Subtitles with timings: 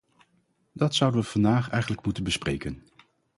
[0.73, 2.83] Dat zouden we vandaag eigenlijk moeten bespreken.